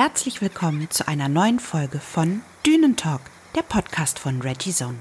[0.00, 3.20] Herzlich willkommen zu einer neuen Folge von Dünentalk,
[3.56, 4.98] der Podcast von Reggie Zone.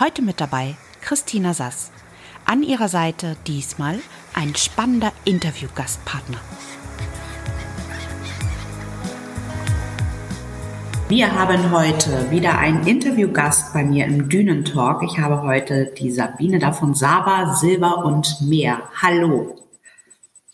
[0.00, 1.92] Heute mit dabei Christina Sass.
[2.44, 4.00] An ihrer Seite diesmal
[4.34, 6.38] ein spannender Interviewgastpartner.
[11.08, 15.04] Wir haben heute wieder einen Interviewgast bei mir im Dünentalk.
[15.04, 18.82] Ich habe heute die Sabine da von Saba, Silber und Meer.
[19.00, 19.54] Hallo.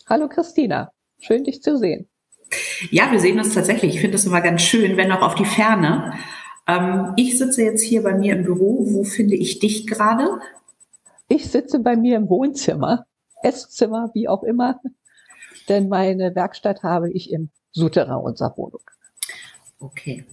[0.07, 2.07] Hallo Christina, schön dich zu sehen.
[2.91, 3.95] Ja, wir sehen uns tatsächlich.
[3.95, 6.13] Ich finde es immer ganz schön, wenn auch auf die Ferne.
[6.67, 8.85] Ähm, ich sitze jetzt hier bei mir im Büro.
[8.93, 10.39] Wo finde ich dich gerade?
[11.27, 13.05] Ich sitze bei mir im Wohnzimmer,
[13.41, 14.81] Esszimmer, wie auch immer.
[15.69, 18.81] Denn meine Werkstatt habe ich im Souterrain unserer Wohnung.
[19.79, 20.25] Okay.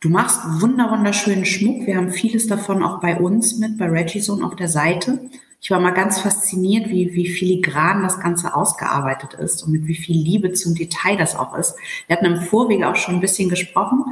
[0.00, 1.86] Du machst wunder wunderschönen Schmuck.
[1.86, 5.30] Wir haben vieles davon auch bei uns mit, bei Regizone auf der Seite.
[5.62, 9.94] Ich war mal ganz fasziniert, wie, wie filigran das Ganze ausgearbeitet ist und mit wie
[9.94, 11.76] viel Liebe zum Detail das auch ist.
[12.06, 14.04] Wir hatten im Vorwege auch schon ein bisschen gesprochen,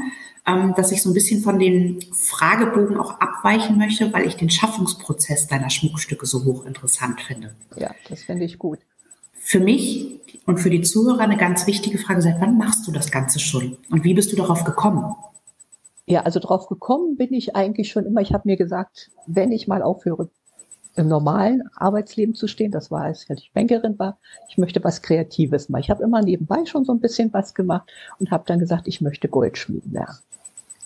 [0.46, 4.50] ähm, dass ich so ein bisschen von den Fragebogen auch abweichen möchte, weil ich den
[4.50, 7.54] Schaffungsprozess deiner Schmuckstücke so hochinteressant finde.
[7.76, 8.80] Ja, das finde ich gut.
[9.32, 13.10] Für mich und für die Zuhörer eine ganz wichtige Frage, seit wann machst du das
[13.10, 15.14] Ganze schon und wie bist du darauf gekommen?
[16.04, 18.20] Ja, also drauf gekommen bin ich eigentlich schon immer.
[18.20, 20.30] Ich habe mir gesagt, wenn ich mal aufhöre,
[20.98, 24.18] im normalen Arbeitsleben zu stehen, das war, als ich Bankerin war,
[24.48, 25.82] ich möchte was Kreatives machen.
[25.82, 29.00] Ich habe immer nebenbei schon so ein bisschen was gemacht und habe dann gesagt, ich
[29.00, 30.18] möchte Goldschmieden lernen.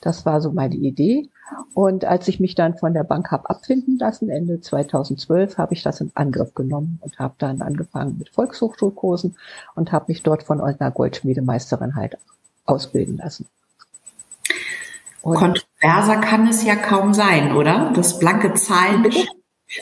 [0.03, 1.31] Das war so meine Idee.
[1.75, 5.83] Und als ich mich dann von der Bank habe abfinden lassen, Ende 2012, habe ich
[5.83, 9.37] das in Angriff genommen und habe dann angefangen mit Volkshochschulkursen
[9.77, 12.19] und habe mich dort von einer Goldschmiedemeisterin halt
[12.67, 13.47] ausbilden lassen.
[15.23, 17.93] Und Kontroverser kann es ja kaum sein, oder?
[17.95, 19.07] Das blanke Zahlen.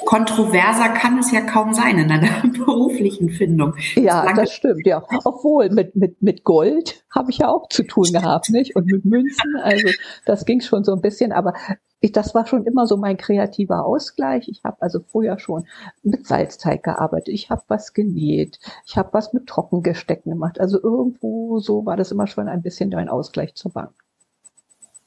[0.05, 3.75] Kontroverser kann es ja kaum sein in einer beruflichen Findung.
[3.97, 5.03] Ja, das, das stimmt, ja.
[5.25, 8.77] Obwohl mit, mit, mit Gold habe ich ja auch zu tun gehabt, nicht?
[8.77, 9.89] Und mit Münzen, also
[10.25, 11.55] das ging schon so ein bisschen, aber
[12.01, 14.49] ich, das war schon immer so mein kreativer Ausgleich.
[14.49, 15.67] Ich habe also früher schon
[16.03, 20.61] mit Salzteig gearbeitet, ich habe was genäht, ich habe was mit Trockengestecken gemacht.
[20.61, 23.93] Also irgendwo so war das immer schon ein bisschen ein Ausgleich zur Bank.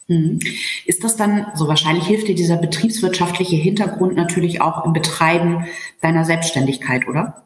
[0.07, 0.39] Mhm.
[0.85, 5.65] Ist das dann, so wahrscheinlich hilft dir dieser betriebswirtschaftliche Hintergrund natürlich auch im Betreiben
[6.01, 7.43] deiner Selbstständigkeit, oder?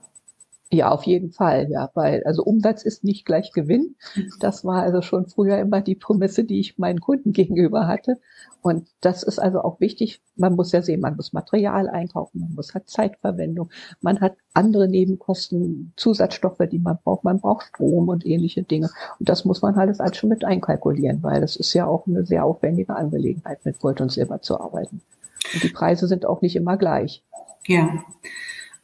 [0.69, 3.95] Ja, auf jeden Fall, ja, weil also Umsatz ist nicht gleich Gewinn.
[4.41, 8.19] Das war also schon früher immer die Prämisse, die ich meinen Kunden gegenüber hatte.
[8.61, 10.21] Und das ist also auch wichtig.
[10.35, 13.69] Man muss ja sehen, man muss Material einkaufen, man muss halt Zeitverwendung,
[14.01, 18.89] man hat andere Nebenkosten, Zusatzstoffe, die man braucht, man braucht Strom und ähnliche Dinge.
[19.19, 22.25] Und das muss man halt alles schon mit einkalkulieren, weil das ist ja auch eine
[22.25, 25.01] sehr aufwendige Angelegenheit, mit Gold und Silber zu arbeiten.
[25.53, 27.23] Und die Preise sind auch nicht immer gleich.
[27.67, 28.03] Ja.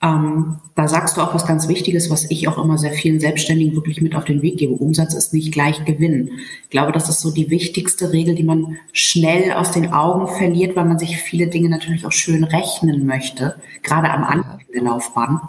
[0.04, 3.74] Ähm, da sagst du auch was ganz Wichtiges, was ich auch immer sehr vielen Selbstständigen
[3.76, 4.74] wirklich mit auf den Weg gebe.
[4.74, 6.32] Umsatz ist nicht gleich Gewinn.
[6.64, 10.76] Ich glaube, das ist so die wichtigste Regel, die man schnell aus den Augen verliert,
[10.76, 15.40] weil man sich viele Dinge natürlich auch schön rechnen möchte, gerade am Anfang der Laufbahn.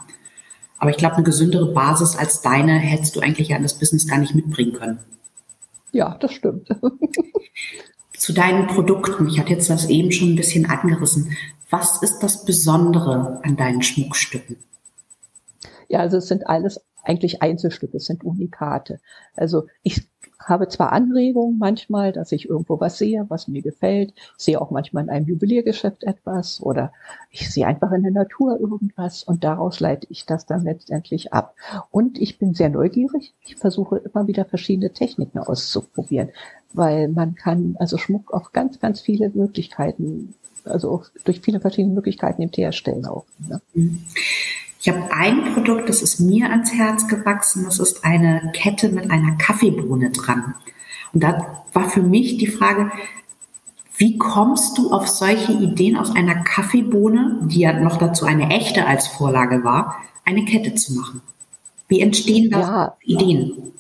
[0.79, 4.07] Aber ich glaube, eine gesündere Basis als deine hättest du eigentlich ja an das Business
[4.07, 5.01] gar nicht mitbringen können.
[5.91, 6.69] Ja, das stimmt.
[8.17, 9.27] Zu deinen Produkten.
[9.29, 11.37] Ich hatte jetzt das eben schon ein bisschen angerissen.
[11.71, 14.57] Was ist das Besondere an deinen Schmuckstücken?
[15.89, 18.99] Ja, also es sind alles eigentlich Einzelstücke, es sind Unikate.
[19.37, 20.09] Also ich
[20.39, 24.13] habe zwar Anregungen manchmal, dass ich irgendwo was sehe, was mir gefällt.
[24.39, 26.93] Ich sehe auch manchmal in einem Juweliergeschäft etwas oder
[27.31, 31.55] ich sehe einfach in der Natur irgendwas und daraus leite ich das dann letztendlich ab.
[31.91, 33.35] Und ich bin sehr neugierig.
[33.41, 36.31] Ich versuche immer wieder verschiedene Techniken auszuprobieren,
[36.73, 42.43] weil man kann also Schmuck auf ganz, ganz viele Möglichkeiten also durch viele verschiedene Möglichkeiten
[42.43, 43.25] im herstellen auch.
[43.39, 43.61] Ne?
[44.81, 47.65] Ich habe ein Produkt, das ist mir ans Herz gewachsen.
[47.65, 50.55] Das ist eine Kette mit einer Kaffeebohne dran.
[51.13, 52.91] Und da war für mich die Frage,
[53.97, 58.87] wie kommst du auf solche Ideen aus einer Kaffeebohne, die ja noch dazu eine echte
[58.87, 61.23] als Vorlage war, eine Kette zu machen?
[61.89, 62.97] Wie entstehen da ja.
[63.03, 63.73] Ideen?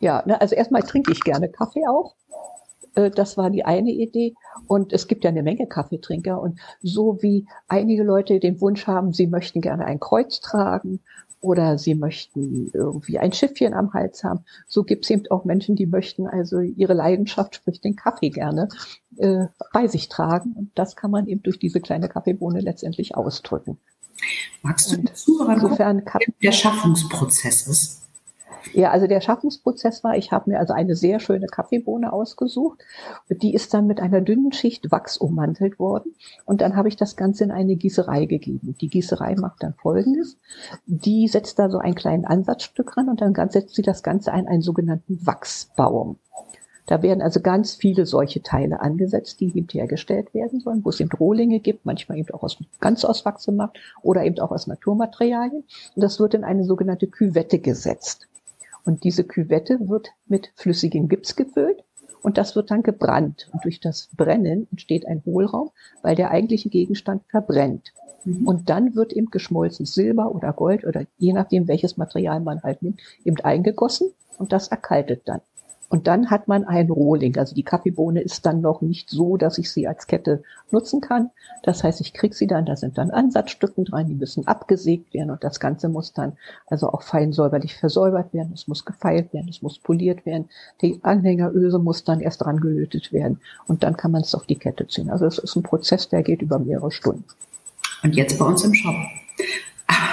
[0.00, 2.14] Ja, ne, also erstmal trinke ich gerne Kaffee auch.
[2.94, 4.34] Äh, das war die eine Idee.
[4.66, 6.40] Und es gibt ja eine Menge Kaffeetrinker.
[6.40, 11.00] Und so wie einige Leute den Wunsch haben, sie möchten gerne ein Kreuz tragen
[11.40, 15.76] oder sie möchten irgendwie ein Schiffchen am Hals haben, so gibt es eben auch Menschen,
[15.76, 18.68] die möchten also ihre Leidenschaft, sprich den Kaffee gerne,
[19.16, 20.54] äh, bei sich tragen.
[20.54, 23.78] Und das kann man eben durch diese kleine Kaffeebohne letztendlich ausdrücken.
[24.62, 26.02] Magst du den Zuhörern insofern
[26.42, 28.05] der Schaffungsprozess ist?
[28.72, 32.82] Ja, also der Schaffensprozess war, ich habe mir also eine sehr schöne Kaffeebohne ausgesucht.
[33.28, 36.14] Die ist dann mit einer dünnen Schicht Wachs ummantelt worden.
[36.44, 38.76] Und dann habe ich das Ganze in eine Gießerei gegeben.
[38.80, 40.38] Die Gießerei macht dann Folgendes.
[40.86, 44.46] Die setzt da so einen kleinen Ansatzstück ran und dann setzt sie das Ganze ein,
[44.46, 46.18] einen sogenannten Wachsbaum.
[46.86, 51.00] Da werden also ganz viele solche Teile angesetzt, die eben hergestellt werden sollen, wo es
[51.00, 54.68] eben Rohlinge gibt, manchmal eben auch aus, ganz aus Wachs gemacht oder eben auch aus
[54.68, 55.64] Naturmaterialien.
[55.96, 58.28] Und das wird in eine sogenannte Küvette gesetzt.
[58.86, 61.82] Und diese Küvette wird mit flüssigem Gips gefüllt
[62.22, 63.50] und das wird dann gebrannt.
[63.52, 65.70] Und durch das Brennen entsteht ein Hohlraum,
[66.02, 67.92] weil der eigentliche Gegenstand verbrennt.
[68.24, 68.46] Mhm.
[68.46, 72.80] Und dann wird eben geschmolzenes Silber oder Gold oder je nachdem, welches Material man halt
[72.82, 75.40] nimmt, eben eingegossen und das erkaltet dann.
[75.88, 77.36] Und dann hat man ein Rohling.
[77.38, 81.30] Also die Kaffeebohne ist dann noch nicht so, dass ich sie als Kette nutzen kann.
[81.62, 85.30] Das heißt, ich kriege sie dann, da sind dann Ansatzstücken dran, die müssen abgesägt werden
[85.30, 86.36] und das Ganze muss dann
[86.66, 88.52] also auch fein säuberlich versäubert werden.
[88.52, 90.48] Es muss gefeilt werden, es muss poliert werden.
[90.82, 94.56] Die Anhängeröse muss dann erst dran gelötet werden und dann kann man es auf die
[94.56, 95.10] Kette ziehen.
[95.10, 97.24] Also es ist ein Prozess, der geht über mehrere Stunden.
[98.02, 98.94] Und jetzt bei uns im Shop.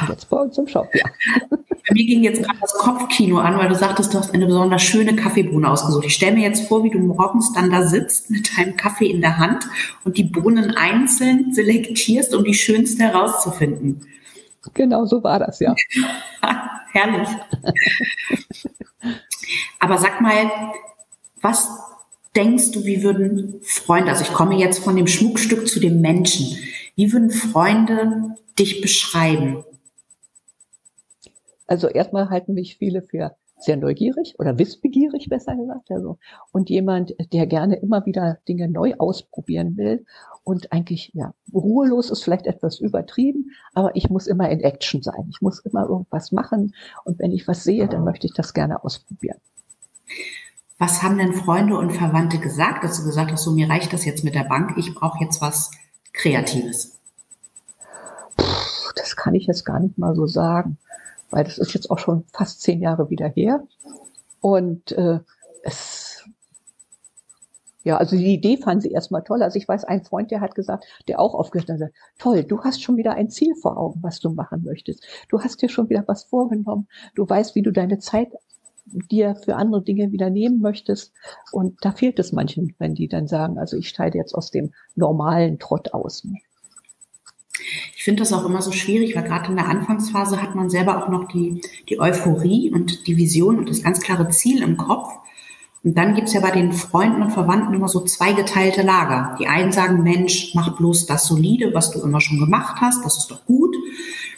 [0.09, 1.05] Jetzt bei uns im Shop, ja.
[1.49, 4.81] Bei mir ging jetzt gerade das Kopfkino an, weil du sagtest, du hast eine besonders
[4.81, 6.05] schöne Kaffeebohne ausgesucht.
[6.05, 9.21] Ich stelle mir jetzt vor, wie du morgens dann da sitzt mit deinem Kaffee in
[9.21, 9.65] der Hand
[10.03, 14.05] und die Bohnen einzeln selektierst, um die schönste herauszufinden.
[14.73, 15.75] Genau so war das, ja.
[16.91, 17.29] Herrlich.
[19.79, 20.49] Aber sag mal,
[21.41, 21.67] was
[22.35, 26.57] denkst du, wie würden Freunde, also ich komme jetzt von dem Schmuckstück zu dem Menschen,
[26.95, 29.63] wie würden Freunde dich beschreiben?
[31.67, 35.89] Also erstmal halten mich viele für sehr neugierig oder wissbegierig, besser gesagt.
[35.89, 36.17] Also,
[36.51, 40.05] und jemand, der gerne immer wieder Dinge neu ausprobieren will
[40.43, 45.27] und eigentlich, ja, ruhelos ist vielleicht etwas übertrieben, aber ich muss immer in Action sein.
[45.29, 46.75] Ich muss immer irgendwas machen
[47.05, 49.37] und wenn ich was sehe, dann möchte ich das gerne ausprobieren.
[50.77, 54.03] Was haben denn Freunde und Verwandte gesagt, dass du gesagt hast, so mir reicht das
[54.03, 55.71] jetzt mit der Bank, ich brauche jetzt was
[56.13, 56.99] Kreatives?
[58.37, 58.45] Puh,
[58.95, 60.77] das kann ich jetzt gar nicht mal so sagen
[61.33, 63.63] weil das ist jetzt auch schon fast zehn Jahre wieder her.
[64.39, 65.19] Und äh,
[65.63, 66.23] es,
[67.83, 69.41] ja, also die Idee fanden sie erstmal toll.
[69.41, 72.83] Also ich weiß, ein Freund, der hat gesagt, der auch aufgehört hat, toll, du hast
[72.83, 75.03] schon wieder ein Ziel vor Augen, was du machen möchtest.
[75.27, 76.87] Du hast dir schon wieder was vorgenommen.
[77.15, 78.31] Du weißt, wie du deine Zeit
[78.85, 81.13] dir für andere Dinge wieder nehmen möchtest.
[81.51, 84.73] Und da fehlt es manchen, wenn die dann sagen, also ich steige jetzt aus dem
[84.95, 86.27] normalen Trott aus.
[87.95, 91.03] Ich finde das auch immer so schwierig, weil gerade in der Anfangsphase hat man selber
[91.03, 95.09] auch noch die, die Euphorie und die Vision und das ganz klare Ziel im Kopf.
[95.83, 99.35] Und dann gibt's ja bei den Freunden und Verwandten immer so zweigeteilte Lager.
[99.39, 103.17] Die einen sagen, Mensch, mach bloß das Solide, was du immer schon gemacht hast, das
[103.17, 103.75] ist doch gut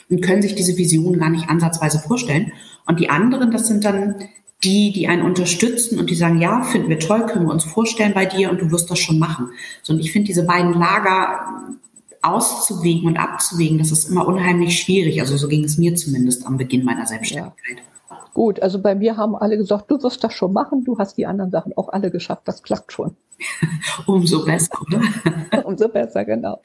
[0.10, 2.52] und können sich diese Vision gar nicht ansatzweise vorstellen.
[2.86, 4.16] Und die anderen, das sind dann
[4.64, 8.14] die, die einen unterstützen und die sagen, ja, finden wir toll, können wir uns vorstellen
[8.14, 9.50] bei dir und du wirst das schon machen.
[9.84, 11.78] So, und ich finde diese beiden Lager
[12.22, 15.22] auszuwägen und abzuwägen, das ist immer unheimlich schwierig.
[15.22, 17.78] Also so ging es mir zumindest am Beginn meiner Selbstständigkeit.
[17.78, 17.95] Ja.
[18.36, 21.26] Gut, also bei mir haben alle gesagt, du wirst das schon machen, du hast die
[21.26, 23.16] anderen Sachen auch alle geschafft, das klappt schon.
[24.08, 25.66] Umso besser, oder?
[25.66, 26.60] Umso besser, genau.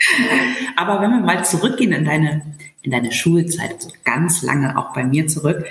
[0.75, 2.43] Aber wenn wir mal zurückgehen in deine,
[2.83, 5.65] in deine Schulzeit, also ganz lange auch bei mir zurück,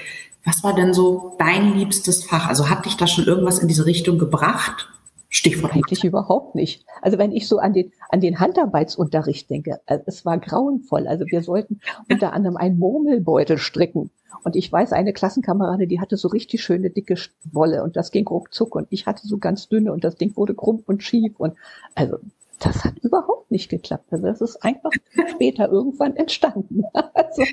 [0.45, 2.47] was war denn so dein liebstes Fach?
[2.47, 4.87] Also hat dich da schon irgendwas in diese Richtung gebracht?
[5.27, 6.85] Stichwort eigentlich überhaupt nicht.
[7.01, 11.07] Also wenn ich so an den, an den Handarbeitsunterricht denke, äh, es war grauenvoll.
[11.07, 14.11] Also wir sollten unter anderem einen Murmelbeutel stricken.
[14.43, 17.15] Und ich weiß, eine Klassenkamerade, die hatte so richtig schöne dicke
[17.51, 18.75] Wolle und das ging ruckzuck.
[18.75, 21.39] Und ich hatte so ganz dünne und das Ding wurde krumm und schief.
[21.39, 21.55] Und
[21.95, 22.17] also
[22.59, 24.11] das hat überhaupt nicht geklappt.
[24.11, 24.91] Also das ist einfach
[25.31, 26.83] später irgendwann entstanden.
[27.29, 27.43] Also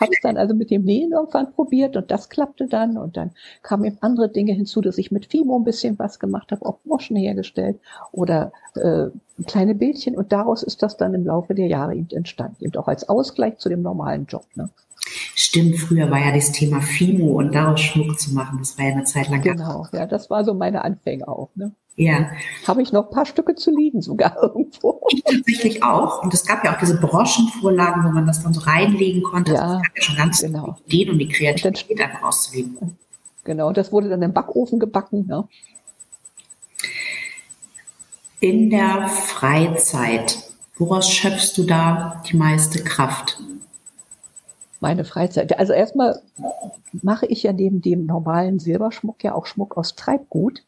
[0.00, 3.32] habe es dann also mit dem Nähen irgendwann probiert und das klappte dann und dann
[3.62, 6.78] kamen eben andere Dinge hinzu, dass ich mit Fimo ein bisschen was gemacht habe, auch
[6.84, 7.78] Moschen hergestellt
[8.12, 9.06] oder äh,
[9.46, 12.88] kleine Bildchen und daraus ist das dann im Laufe der Jahre eben entstanden, eben auch
[12.88, 14.46] als Ausgleich zu dem normalen Job.
[14.54, 14.70] Ne?
[15.34, 18.92] Stimmt, früher war ja das Thema Fimo und daraus Schmuck zu machen, das war ja
[18.92, 19.42] eine Zeit lang.
[19.42, 21.50] Genau, ja, das war so meine Anfänge auch.
[21.56, 21.72] Ne?
[22.00, 22.30] Ja.
[22.66, 25.02] Habe ich noch ein paar Stücke zu liegen sogar irgendwo.
[25.10, 26.22] Ich tatsächlich auch.
[26.22, 29.52] Und es gab ja auch diese Broschenvorlagen, wo man das dann so reinlegen konnte.
[29.52, 30.76] Ja, das gab ja schon ganz genau.
[30.86, 32.96] Ideen, um die Kreativität einfach auszuleben.
[33.44, 35.26] Genau, das wurde dann im Backofen gebacken.
[35.26, 35.46] Ne?
[38.40, 40.38] In der Freizeit,
[40.78, 43.38] woraus schöpfst du da die meiste Kraft?
[44.80, 45.58] Meine Freizeit.
[45.58, 46.22] Also erstmal
[47.02, 50.62] mache ich ja neben dem normalen Silberschmuck ja auch Schmuck aus Treibgut.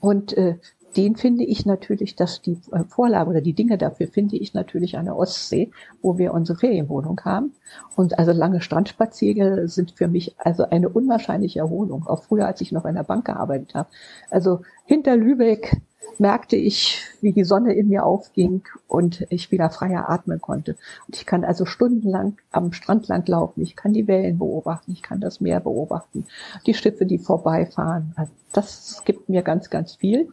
[0.00, 0.56] Und äh,
[0.96, 4.98] den finde ich natürlich, dass die äh, Vorlage oder die Dinge dafür finde ich natürlich
[4.98, 5.70] an der Ostsee,
[6.02, 7.52] wo wir unsere Ferienwohnung haben.
[7.96, 12.06] Und also lange Strandspaziergänge sind für mich also eine unwahrscheinliche Erholung.
[12.06, 13.88] Auch früher, als ich noch in der Bank gearbeitet habe.
[14.30, 15.80] Also hinter Lübeck
[16.18, 20.76] merkte ich, wie die Sonne in mir aufging und ich wieder freier atmen konnte.
[21.06, 23.62] Und ich kann also stundenlang am Strand lang laufen.
[23.62, 24.92] Ich kann die Wellen beobachten.
[24.92, 26.26] Ich kann das Meer beobachten.
[26.66, 28.12] Die Schiffe, die vorbeifahren.
[28.16, 30.28] Also das gibt mir ganz, ganz viel.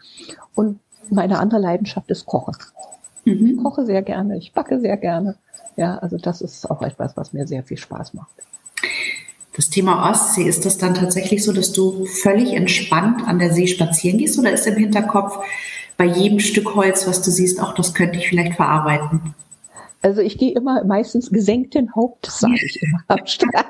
[0.55, 0.79] Und
[1.09, 2.55] meine andere Leidenschaft ist Kochen.
[3.25, 3.45] Mhm.
[3.45, 4.37] Ich koche sehr gerne.
[4.37, 5.35] Ich backe sehr gerne.
[5.75, 8.35] Ja, also das ist auch etwas, was mir sehr viel Spaß macht.
[9.57, 13.65] Das Thema Ostsee, ist das dann tatsächlich so, dass du völlig entspannt an der See
[13.65, 15.39] spazieren gehst oder ist im Hinterkopf
[15.97, 19.33] bei jedem Stück Holz, was du siehst, auch das könnte ich vielleicht verarbeiten?
[20.03, 23.65] Also ich gehe immer meistens gesenkten Hauptes, sage ich immer, am Strand.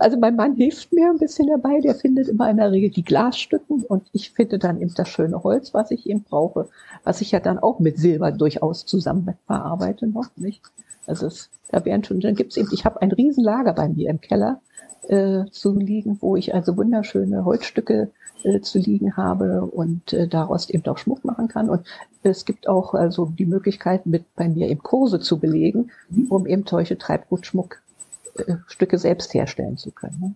[0.00, 3.04] Also mein Mann hilft mir ein bisschen dabei, der findet immer in der Regel die
[3.04, 6.68] Glasstücken und ich finde dann eben das schöne Holz, was ich eben brauche,
[7.04, 10.62] was ich ja dann auch mit Silber durchaus zusammen verarbeite noch, nicht?
[11.06, 14.20] Also es, da wären schon, dann gibt's eben, ich habe ein Riesenlager bei mir im
[14.20, 14.60] Keller
[15.08, 18.10] äh, zu liegen, wo ich also wunderschöne Holzstücke
[18.42, 21.70] äh, zu liegen habe und äh, daraus eben auch Schmuck machen kann.
[21.70, 21.86] Und
[22.22, 25.90] es gibt auch also die Möglichkeit, mit bei mir eben Kurse zu belegen,
[26.28, 30.18] um eben solche Treibgutschmuckstücke selbst herstellen zu können.
[30.20, 30.34] Ne?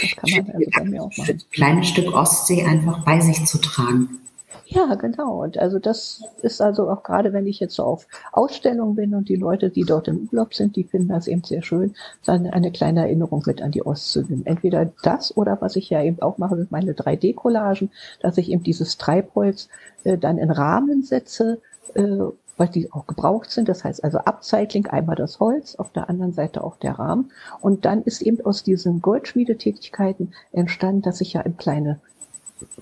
[0.00, 1.30] Das kann man also bei mir auch machen.
[1.30, 4.20] Ein kleines Stück Ostsee einfach bei sich zu tragen.
[4.66, 5.42] Ja, genau.
[5.42, 9.28] Und also das ist also auch gerade, wenn ich jetzt so auf Ausstellungen bin und
[9.28, 12.70] die Leute, die dort im Urlaub sind, die finden das eben sehr schön, dann eine
[12.70, 14.46] kleine Erinnerung mit an die Ost zu nehmen.
[14.46, 17.90] Entweder das oder was ich ja eben auch mache mit meine 3D-Collagen,
[18.20, 19.68] dass ich eben dieses Treibholz
[20.04, 21.60] äh, dann in Rahmen setze,
[21.94, 22.18] äh,
[22.56, 23.68] weil die auch gebraucht sind.
[23.68, 27.32] Das heißt also Upcycling, einmal das Holz, auf der anderen Seite auch der Rahmen.
[27.60, 32.00] Und dann ist eben aus diesen Goldschmiedetätigkeiten entstanden, dass ich ja in kleine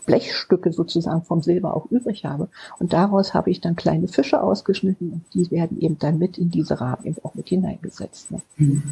[0.07, 2.49] Blechstücke sozusagen vom Silber auch übrig habe.
[2.79, 6.51] Und daraus habe ich dann kleine Fische ausgeschnitten und die werden eben dann mit in
[6.51, 8.31] diese Rahmen eben auch mit hineingesetzt.
[8.31, 8.43] Ne?
[8.57, 8.83] Hm.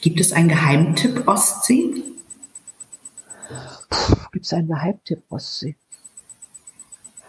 [0.00, 2.02] Gibt es einen Geheimtipp Ostsee?
[4.32, 5.76] Gibt es einen Geheimtipp Ostsee?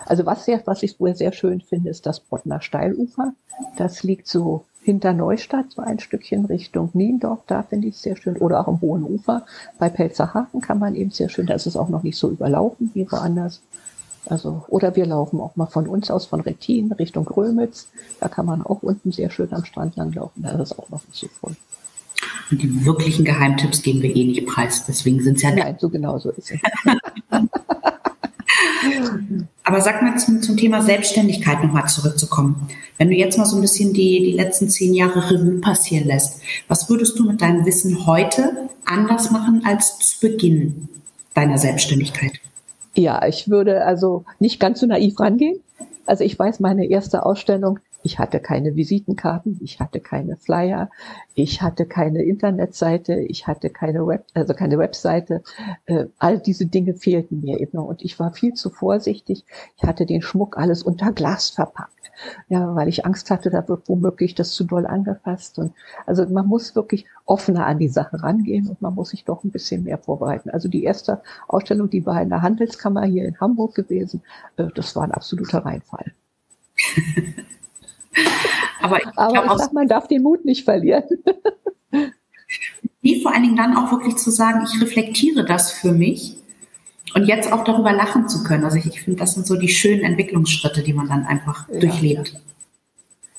[0.06, 3.34] Also was, sehr, was ich wohl sehr schön finde, ist das Bottner Steilufer.
[3.78, 8.16] Das liegt so hinter Neustadt, so ein Stückchen Richtung Niendorf, da finde ich es sehr
[8.16, 8.38] schön.
[8.38, 9.44] Oder auch am Hohen Ufer.
[9.80, 12.92] Bei Pelzerhafen kann man eben sehr schön, da ist es auch noch nicht so überlaufen
[12.94, 13.62] wie woanders.
[14.28, 17.88] Also, oder wir laufen auch mal von uns aus von Rettin Richtung Grömitz.
[18.20, 20.44] Da kann man auch unten sehr schön am Strand langlaufen.
[20.44, 21.56] Da ist es auch noch nicht so voll.
[22.52, 24.86] Und die wirklichen Geheimtipps geben wir eh nicht preis.
[24.86, 25.52] Deswegen sind es ja.
[25.52, 26.60] Nein, so genau so ist es.
[29.76, 32.70] Aber sag mal zum, zum Thema Selbstständigkeit nochmal zurückzukommen.
[32.98, 36.40] Wenn du jetzt mal so ein bisschen die, die letzten zehn Jahre Revue passieren lässt,
[36.70, 40.88] was würdest du mit deinem Wissen heute anders machen als zu Beginn
[41.34, 42.40] deiner Selbstständigkeit?
[42.96, 45.60] Ja, ich würde also nicht ganz so naiv rangehen.
[46.06, 50.92] Also ich weiß, meine erste Ausstellung, ich hatte keine Visitenkarten, ich hatte keine Flyer,
[51.34, 55.42] ich hatte keine Internetseite, ich hatte keine Web, also keine Webseite.
[55.88, 59.44] Äh, all diese Dinge fehlten mir eben noch und ich war viel zu vorsichtig.
[59.78, 61.92] Ich hatte den Schmuck alles unter Glas verpackt.
[62.48, 65.58] Ja, weil ich Angst hatte, da wird womöglich das zu doll angefasst.
[65.58, 65.74] Und
[66.06, 69.52] also man muss wirklich offener an die Sache rangehen und man muss sich doch ein
[69.52, 70.52] bisschen mehr vorbereiten.
[70.52, 74.22] Also die erste Ausstellung, die war in der Handelskammer hier in Hamburg gewesen,
[74.58, 76.14] äh, das war ein absoluter Reinfall.
[78.86, 81.04] Aber ich, Aber glaub, ich sag, man darf den Mut nicht verlieren.
[83.02, 86.38] Wie vor allen Dingen dann auch wirklich zu sagen, ich reflektiere das für mich
[87.16, 88.64] und jetzt auch darüber lachen zu können.
[88.64, 91.80] Also ich, ich finde, das sind so die schönen Entwicklungsschritte, die man dann einfach ja,
[91.80, 92.34] durchlebt.
[92.34, 92.40] Ja.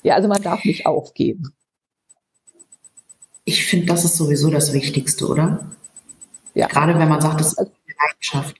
[0.03, 1.53] ja, also man darf nicht aufgeben.
[3.45, 5.71] Ich finde, das ist sowieso das Wichtigste, oder?
[6.53, 6.67] Ja.
[6.67, 8.57] Gerade wenn man sagt, das ist eine Leidenschaft.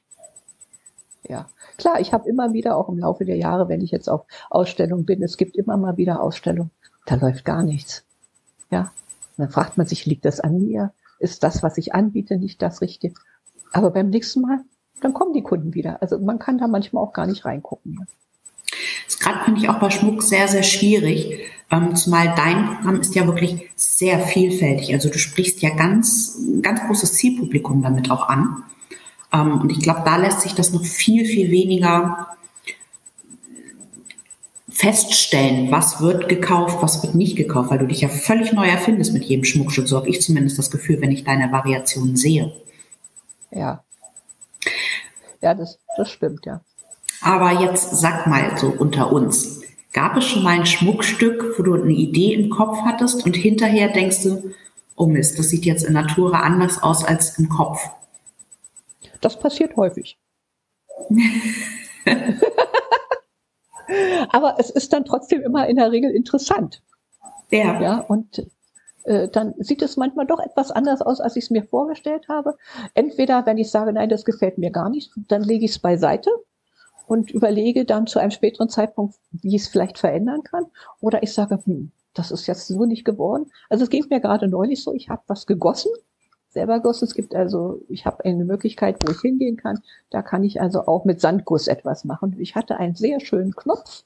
[1.28, 4.26] Ja, Klar, ich habe immer wieder, auch im Laufe der Jahre, wenn ich jetzt auf
[4.50, 6.72] Ausstellung bin, es gibt immer mal wieder Ausstellungen,
[7.08, 8.04] da läuft gar nichts.
[8.70, 8.92] Ja,
[9.38, 10.94] und dann fragt man sich, liegt das an mir?
[11.20, 13.16] Ist das, was ich anbiete, nicht das Richtige?
[13.72, 14.60] Aber beim nächsten Mal,
[15.02, 16.02] dann kommen die Kunden wieder.
[16.02, 18.06] Also man kann da manchmal auch gar nicht reingucken.
[19.06, 21.50] Das gerade finde ich auch bei Schmuck sehr, sehr schwierig.
[21.72, 24.94] Ähm, zumal dein Programm ist ja wirklich sehr vielfältig.
[24.94, 28.64] Also du sprichst ja ganz, ganz großes Zielpublikum damit auch an.
[29.32, 32.37] Ähm, und ich glaube, da lässt sich das noch viel, viel weniger
[34.78, 39.12] feststellen, was wird gekauft, was wird nicht gekauft, weil du dich ja völlig neu erfindest
[39.12, 39.88] mit jedem Schmuckstück.
[39.88, 42.54] So habe ich zumindest das Gefühl, wenn ich deine Variationen sehe.
[43.50, 43.84] Ja.
[45.42, 46.62] Ja, das, das stimmt, ja.
[47.22, 49.62] Aber jetzt sag mal so unter uns,
[49.94, 53.92] gab es schon mal ein Schmuckstück, wo du eine Idee im Kopf hattest und hinterher
[53.92, 54.54] denkst du,
[54.96, 57.82] oh Mist, das sieht jetzt in Natura anders aus als im Kopf?
[59.22, 60.20] Das passiert häufig.
[64.30, 66.82] Aber es ist dann trotzdem immer in der Regel interessant.
[67.50, 67.82] Ja.
[67.82, 68.46] Ja, und
[69.06, 72.56] äh, dann sieht es manchmal doch etwas anders aus, als ich es mir vorgestellt habe.
[72.94, 76.30] Entweder, wenn ich sage, nein, das gefällt mir gar nicht, dann lege ich es beiseite
[77.08, 80.66] und überlege dann zu einem späteren Zeitpunkt, wie ich es vielleicht verändern kann.
[81.00, 83.50] Oder ich sage, hm, das ist jetzt so nicht geworden.
[83.70, 85.92] Also es ging mir gerade neulich so, ich habe was gegossen,
[86.58, 87.06] selber gegossen.
[87.06, 89.80] Es gibt also, ich habe eine Möglichkeit, wo ich hingehen kann.
[90.10, 92.36] Da kann ich also auch mit Sandguss etwas machen.
[92.40, 94.04] Ich hatte einen sehr schönen Knopf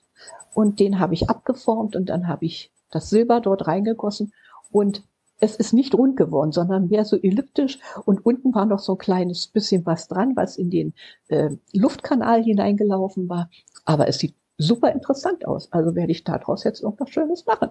[0.53, 4.33] und den habe ich abgeformt und dann habe ich das Silber dort reingegossen
[4.69, 5.03] und
[5.39, 8.97] es ist nicht rund geworden, sondern mehr so elliptisch und unten war noch so ein
[8.97, 10.93] kleines bisschen was dran, was in den
[11.29, 13.49] äh, Luftkanal hineingelaufen war.
[13.85, 15.71] Aber es sieht super interessant aus.
[15.71, 17.69] Also werde ich daraus jetzt irgendwas Schönes machen.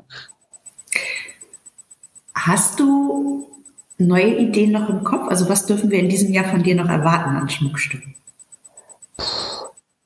[2.35, 3.60] Hast du
[4.07, 5.29] neue Ideen noch im Kopf?
[5.29, 8.15] Also was dürfen wir in diesem Jahr von dir noch erwarten an Schmuckstücken?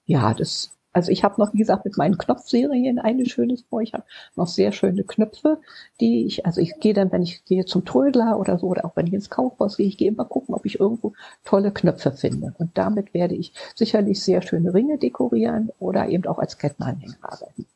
[0.07, 3.83] Ja, das also ich habe noch, wie gesagt, mit meinen Knopfserien eine schönes vor.
[3.83, 4.05] Ich habe
[4.37, 5.59] noch sehr schöne Knöpfe,
[6.01, 8.95] die ich, also ich gehe dann, wenn ich gehe zum Trödler oder so, oder auch
[8.95, 11.13] wenn ich ins Kaufhaus gehe, ich gehe immer gucken, ob ich irgendwo
[11.45, 12.55] tolle Knöpfe finde.
[12.59, 17.67] Und damit werde ich sicherlich sehr schöne Ringe dekorieren oder eben auch als Kettenanhänger arbeiten.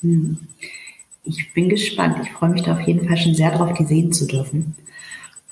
[0.00, 0.38] Hm.
[1.24, 2.18] Ich bin gespannt.
[2.22, 4.76] Ich freue mich da auf jeden Fall schon sehr darauf, die sehen zu dürfen.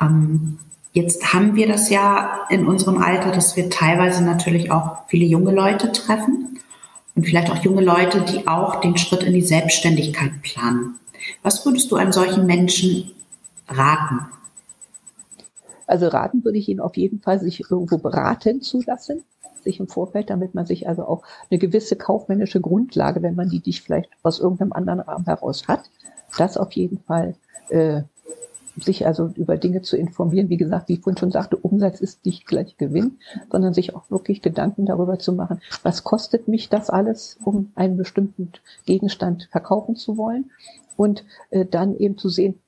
[0.00, 0.58] Ähm,
[0.92, 5.52] jetzt haben wir das ja in unserem Alter, dass wir teilweise natürlich auch viele junge
[5.52, 6.58] Leute treffen
[7.14, 10.96] und vielleicht auch junge Leute, die auch den Schritt in die Selbstständigkeit planen.
[11.42, 13.12] Was würdest du einem solchen Menschen
[13.68, 14.26] raten?
[15.86, 19.22] Also raten würde ich Ihnen auf jeden Fall, sich irgendwo beraten zu lassen,
[19.62, 23.62] sich im Vorfeld, damit man sich also auch eine gewisse kaufmännische Grundlage, wenn man die
[23.64, 25.90] nicht vielleicht aus irgendeinem anderen Rahmen heraus hat,
[26.36, 27.34] das auf jeden Fall
[27.70, 28.02] äh,
[28.76, 30.48] sich also über Dinge zu informieren.
[30.48, 33.18] Wie gesagt, wie ich vorhin schon sagte, Umsatz ist nicht gleich Gewinn,
[33.50, 37.96] sondern sich auch wirklich Gedanken darüber zu machen, was kostet mich das alles, um einen
[37.96, 38.52] bestimmten
[38.84, 40.50] Gegenstand verkaufen zu wollen.
[40.96, 42.58] Und äh, dann eben zu sehen,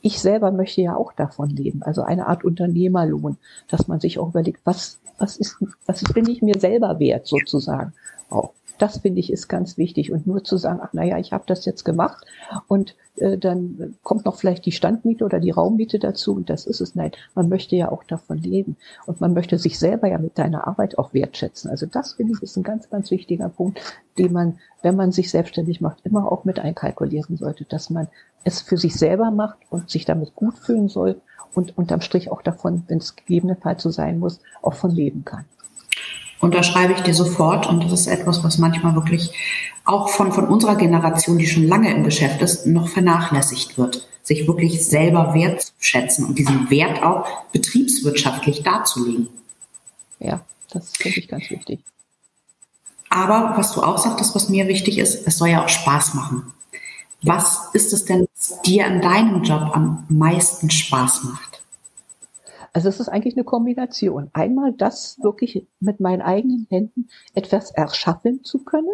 [0.00, 1.82] ich selber möchte ja auch davon leben.
[1.82, 6.42] Also eine Art Unternehmerlohn, dass man sich auch überlegt, was, was ist, was bin ich
[6.42, 7.92] mir selber wert sozusagen
[8.30, 8.52] auch.
[8.78, 10.12] Das finde ich ist ganz wichtig.
[10.12, 12.24] Und nur zu sagen, ach naja, ich habe das jetzt gemacht
[12.68, 16.80] und äh, dann kommt noch vielleicht die Standmiete oder die Raummiete dazu und das ist
[16.80, 16.94] es.
[16.94, 20.66] Nein, man möchte ja auch davon leben und man möchte sich selber ja mit deiner
[20.66, 21.70] Arbeit auch wertschätzen.
[21.70, 23.80] Also das finde ich ist ein ganz, ganz wichtiger Punkt,
[24.18, 28.08] den man, wenn man sich selbstständig macht, immer auch mit einkalkulieren sollte, dass man
[28.44, 31.20] es für sich selber macht und sich damit gut fühlen soll
[31.54, 35.46] und unterm Strich auch davon, wenn es gegebenenfalls so sein muss, auch von leben kann
[36.40, 37.66] unterschreibe ich dir sofort.
[37.66, 39.32] Und das ist etwas, was manchmal wirklich
[39.84, 44.06] auch von, von unserer Generation, die schon lange im Geschäft ist, noch vernachlässigt wird.
[44.22, 49.28] Sich wirklich selber wertzuschätzen und diesen Wert auch betriebswirtschaftlich darzulegen.
[50.18, 51.80] Ja, das finde ich ganz wichtig.
[53.08, 56.52] Aber was du auch sagtest, was mir wichtig ist, es soll ja auch Spaß machen.
[57.22, 61.55] Was ist es denn, was dir an deinem Job am meisten Spaß macht?
[62.76, 64.28] Also es ist eigentlich eine Kombination.
[64.34, 68.92] Einmal das wirklich mit meinen eigenen Händen etwas erschaffen zu können.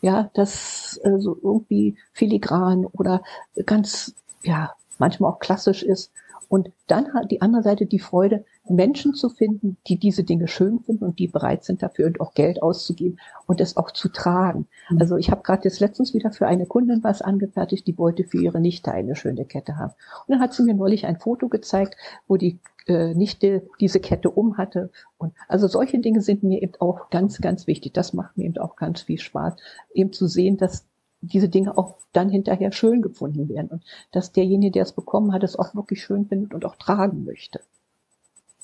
[0.00, 3.24] Ja, das äh, so irgendwie filigran oder
[3.66, 6.12] ganz, ja, manchmal auch klassisch ist.
[6.46, 10.78] Und dann hat die andere Seite die Freude, Menschen zu finden, die diese Dinge schön
[10.80, 14.68] finden und die bereit sind dafür und auch Geld auszugeben und es auch zu tragen.
[14.88, 15.00] Mhm.
[15.00, 18.38] Also ich habe gerade jetzt letztens wieder für eine Kundin was angefertigt, die wollte für
[18.38, 19.94] ihre Nichte eine schöne Kette haben.
[20.26, 21.96] Und dann hat sie mir neulich ein Foto gezeigt,
[22.28, 24.90] wo die äh, Nichte diese Kette um hatte.
[25.16, 27.92] Und also solche Dinge sind mir eben auch ganz, ganz wichtig.
[27.94, 29.54] Das macht mir eben auch ganz viel Spaß,
[29.94, 30.86] eben zu sehen, dass
[31.20, 35.44] diese Dinge auch dann hinterher schön gefunden werden und dass derjenige, der es bekommen hat,
[35.44, 37.60] es auch wirklich schön findet und auch tragen möchte.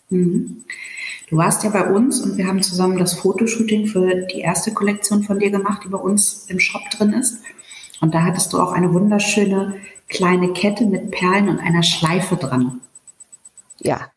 [0.08, 0.64] Mhm.
[1.28, 5.22] Du warst ja bei uns und wir haben zusammen das Fotoshooting für die erste Kollektion
[5.22, 7.42] von dir gemacht, die bei uns im Shop drin ist.
[8.00, 9.74] Und da hattest du auch eine wunderschöne
[10.08, 12.80] kleine Kette mit Perlen und einer Schleife dran.
[13.80, 14.10] Ja,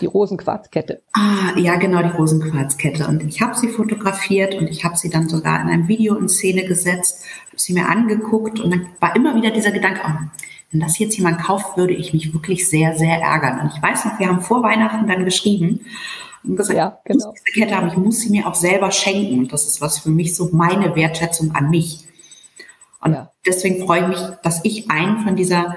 [0.00, 1.02] die Rosenquarzkette.
[1.12, 3.06] Ah, ja, genau, die Rosenquarzkette.
[3.06, 6.28] Und ich habe sie fotografiert und ich habe sie dann sogar in einem Video in
[6.28, 10.26] Szene gesetzt, habe sie mir angeguckt und dann war immer wieder dieser Gedanke, oh,
[10.70, 13.60] wenn das jetzt jemand kauft, würde ich mich wirklich sehr, sehr ärgern.
[13.60, 15.86] Und ich weiß noch, wir haben vor Weihnachten dann geschrieben
[16.44, 17.18] und gesagt, ja, genau.
[17.18, 19.40] ich muss diese Kette haben, ich muss sie mir auch selber schenken.
[19.40, 22.06] Und das ist was für mich so meine Wertschätzung an mich.
[23.00, 23.30] Und ja.
[23.46, 25.76] deswegen freue ich mich, dass ich einen von dieser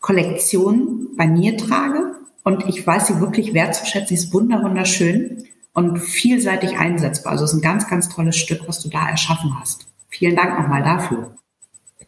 [0.00, 2.16] Kollektion bei mir trage.
[2.44, 4.08] Und ich weiß sie wirklich wertzuschätzen.
[4.08, 7.32] Sie ist wunderschön und vielseitig einsetzbar.
[7.32, 9.86] Also es ist ein ganz, ganz tolles Stück, was du da erschaffen hast.
[10.08, 11.34] Vielen Dank nochmal dafür.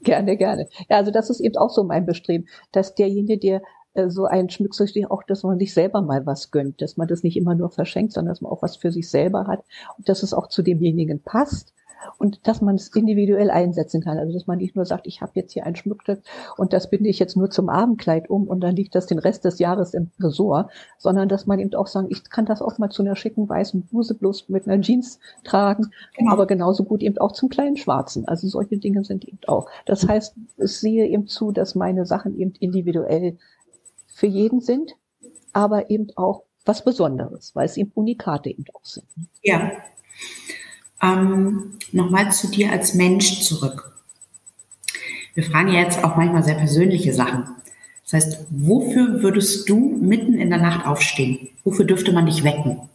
[0.03, 0.69] Gerne, gerne.
[0.89, 3.63] Ja, also das ist eben auch so mein Bestreben, dass derjenige, der
[3.95, 7.23] äh, so ein Schmuckstück auch, dass man sich selber mal was gönnt, dass man das
[7.23, 9.65] nicht immer nur verschenkt, sondern dass man auch was für sich selber hat
[9.97, 11.73] und dass es auch zu demjenigen passt
[12.19, 14.19] und dass man es individuell einsetzen kann.
[14.19, 16.21] Also dass man nicht nur sagt, ich habe jetzt hier ein Schmuckstück
[16.57, 19.45] und das binde ich jetzt nur zum Abendkleid um und dann liegt das den Rest
[19.45, 22.91] des Jahres im Tresor, sondern dass man eben auch sagen, ich kann das auch mal
[22.91, 26.33] zu einer schicken weißen Bluse bloß mit einer Jeans tragen, genau.
[26.33, 28.27] aber genauso gut eben auch zum kleinen Schwarzen.
[28.27, 29.69] Also solche Dinge sind eben auch.
[29.85, 33.39] Das heißt, ich sehe eben zu, dass meine Sachen eben individuell
[34.07, 34.95] für jeden sind,
[35.53, 39.07] aber eben auch was Besonderes, weil es eben Unikate eben auch sind.
[39.43, 39.73] Ja,
[41.03, 43.93] ähm, Nochmal zu dir als Mensch zurück.
[45.35, 47.45] Wir fragen ja jetzt auch manchmal sehr persönliche Sachen.
[48.05, 51.49] Das heißt, wofür würdest du mitten in der Nacht aufstehen?
[51.65, 52.89] Wofür dürfte man dich wecken?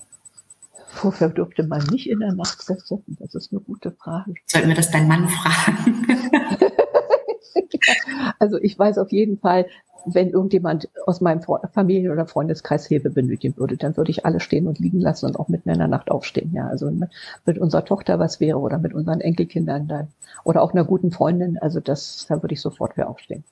[1.01, 3.17] Wofür dürfte man nicht in der Nacht wecken?
[3.19, 4.33] Das ist eine gute Frage.
[4.45, 6.07] Sollten wir das dein Mann fragen?
[8.39, 9.67] also ich weiß auf jeden Fall,
[10.05, 14.67] wenn irgendjemand aus meinem Familien- oder Freundeskreis Hilfe benötigen würde, dann würde ich alle stehen
[14.67, 16.51] und liegen lassen und auch mitten in der Nacht aufstehen.
[16.53, 16.91] Ja, also
[17.45, 20.07] mit unserer Tochter was wäre oder mit unseren Enkelkindern dann
[20.43, 23.43] oder auch einer guten Freundin, also das, da würde ich sofort für aufstehen.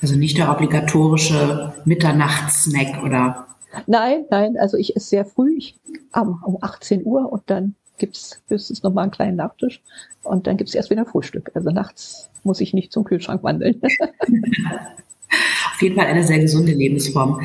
[0.00, 3.46] Also nicht der obligatorische Mitternachtssnack oder?
[3.86, 5.76] Nein, nein, also ich esse sehr früh, ich,
[6.14, 9.82] um, um 18 Uhr und dann gibt's höchstens noch mal einen kleinen Nachtisch
[10.22, 11.50] und dann gibt's erst wieder Frühstück.
[11.54, 13.80] Also nachts muss ich nicht zum Kühlschrank wandeln.
[15.82, 17.40] Auf jeden Fall eine sehr gesunde Lebensform.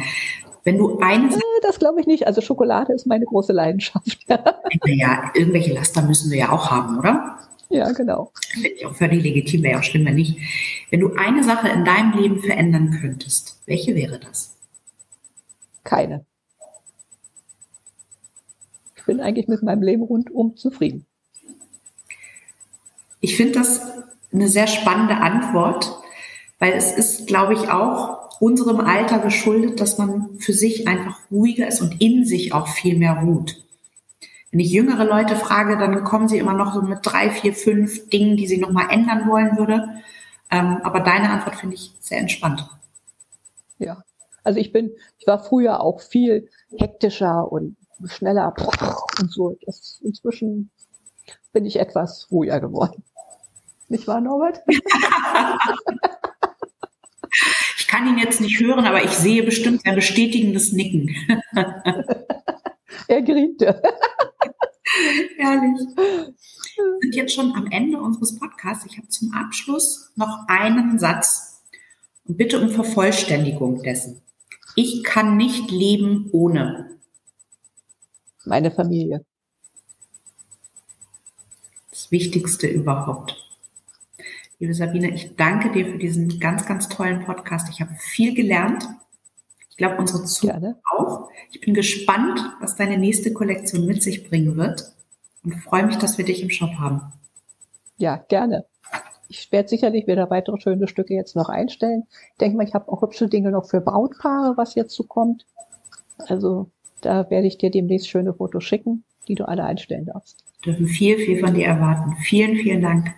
[0.64, 1.38] Wenn du eines.
[1.38, 2.28] Äh, das glaube ich nicht.
[2.28, 4.20] Also Schokolade ist meine große Leidenschaft.
[4.86, 7.40] naja, irgendwelche Laster müssen wir ja auch haben, oder?
[7.70, 8.32] Ja, genau.
[8.52, 10.38] Finde ich auch völlig legitim, wäre ja auch schlimm, wenn nicht.
[10.92, 14.56] Wenn du eine Sache in deinem Leben verändern könntest, welche wäre das?
[15.84, 16.28] Keine.
[18.98, 21.08] Ich bin eigentlich mit meinem Leben rundum zufrieden.
[23.20, 23.82] Ich finde das
[24.32, 25.92] eine sehr spannende Antwort,
[26.60, 31.68] weil es ist, glaube ich, auch unserem Alter geschuldet, dass man für sich einfach ruhiger
[31.68, 33.64] ist und in sich auch viel mehr ruht.
[34.52, 38.10] Wenn ich jüngere Leute frage, dann kommen sie immer noch so mit drei, vier, fünf
[38.10, 40.02] Dingen, die sie nochmal ändern wollen würde.
[40.50, 42.70] Ähm, aber deine Antwort finde ich sehr entspannt.
[43.80, 44.04] Ja,
[44.44, 48.54] also ich bin, ich war früher auch viel hektischer und schneller
[49.20, 49.58] und so.
[50.02, 50.70] Inzwischen
[51.52, 53.04] bin ich etwas ruhiger geworden.
[53.90, 54.62] Nicht wahr, Norbert?
[57.88, 61.16] Ich kann ihn jetzt nicht hören, aber ich sehe bestimmt ein bestätigendes Nicken.
[63.08, 63.82] er griente.
[65.38, 65.88] Herrlich.
[65.96, 66.34] Wir
[67.02, 68.86] sind jetzt schon am Ende unseres Podcasts.
[68.86, 71.64] Ich habe zum Abschluss noch einen Satz
[72.26, 74.22] und bitte um Vervollständigung dessen.
[74.76, 77.00] Ich kann nicht leben ohne
[78.44, 79.24] meine Familie.
[81.90, 83.47] Das Wichtigste überhaupt.
[84.60, 87.70] Liebe Sabine, ich danke dir für diesen ganz, ganz tollen Podcast.
[87.70, 88.88] Ich habe viel gelernt.
[89.70, 91.30] Ich glaube, unsere Zuhörer auch.
[91.52, 94.92] Ich bin gespannt, was deine nächste Kollektion mit sich bringen wird
[95.44, 97.02] und freue mich, dass wir dich im Shop haben.
[97.98, 98.66] Ja, gerne.
[99.30, 102.06] Ich werde sicherlich wieder weitere schöne Stücke jetzt noch einstellen.
[102.32, 105.46] Ich denke mal, ich habe auch hübsche Dinge noch für Brautpaare, was jetzt so kommt.
[106.18, 110.44] Also da werde ich dir demnächst schöne Fotos schicken, die du alle einstellen darfst.
[110.64, 112.16] Wir dürfen viel, viel von dir erwarten.
[112.24, 113.14] Vielen, vielen Dank.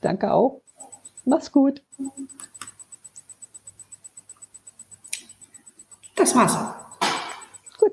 [0.00, 0.62] Danke auch.
[1.24, 1.82] Mach's gut.
[6.14, 6.56] Das war's.
[7.78, 7.92] Gut,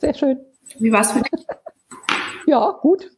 [0.00, 0.38] sehr schön.
[0.78, 1.46] Wie war's für dich?
[2.46, 3.10] ja, gut.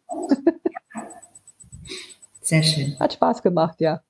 [2.40, 2.98] Sehr schön.
[2.98, 4.02] Hat Spaß gemacht, ja.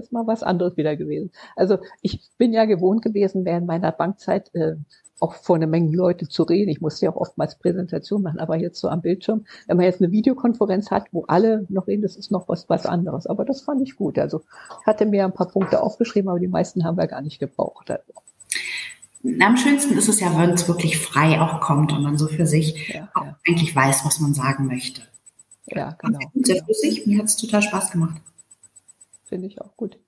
[0.00, 1.30] ist mal was anderes wieder gewesen.
[1.54, 4.76] Also ich bin ja gewohnt gewesen, während meiner Bankzeit äh,
[5.20, 6.70] auch vor einer Menge Leute zu reden.
[6.70, 10.00] Ich musste ja auch oftmals Präsentation machen, aber jetzt so am Bildschirm, wenn man jetzt
[10.00, 13.26] eine Videokonferenz hat, wo alle noch reden, das ist noch was, was anderes.
[13.26, 14.18] Aber das fand ich gut.
[14.18, 14.42] Also
[14.80, 17.90] ich hatte mir ein paar Punkte aufgeschrieben, aber die meisten haben wir gar nicht gebraucht.
[17.90, 18.12] Also.
[19.40, 22.46] Am schönsten ist es ja, wenn es wirklich frei auch kommt und man so für
[22.46, 23.38] sich ja, ja.
[23.48, 25.02] eigentlich weiß, was man sagen möchte.
[25.66, 26.18] Ja, genau.
[26.34, 27.06] Sehr flüssig.
[27.06, 28.20] Mir hat es total Spaß gemacht.
[29.24, 29.98] Finde ich auch gut.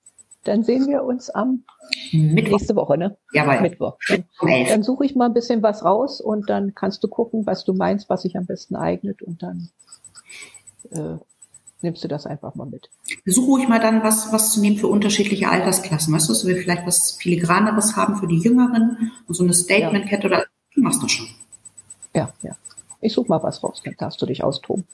[0.47, 1.65] Dann sehen wir uns am
[2.13, 2.51] Mittwoch.
[2.59, 3.17] nächste Woche, ne?
[3.33, 3.59] Jawohl.
[3.59, 3.97] Mittwoch.
[4.41, 7.73] Dann suche ich mal ein bisschen was raus und dann kannst du gucken, was du
[7.73, 9.69] meinst, was sich am besten eignet und dann
[10.91, 11.17] äh,
[11.81, 12.89] nimmst du das einfach mal mit.
[13.25, 16.13] Suche ruhig mal dann was, was zu nehmen für unterschiedliche Altersklassen.
[16.13, 20.27] Weißt du, so wir vielleicht was Filigraneres haben für die Jüngeren und so eine Statementkette
[20.27, 21.27] oder du machst das schon.
[22.15, 22.55] Ja, ja.
[23.01, 24.85] Ich suche mal was raus, dann darfst du dich austoben.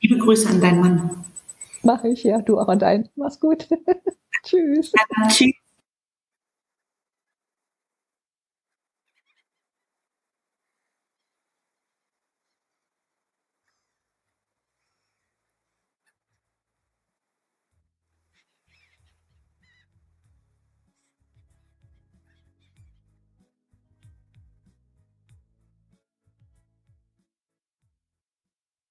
[0.00, 1.24] Liebe Grüße an deinen Mann.
[1.84, 2.40] Mache ich, ja.
[2.42, 3.08] Du auch an deinen.
[3.16, 3.68] Mach's gut.
[4.42, 4.92] Tschüss.
[4.92, 5.63] Ja, tschüss.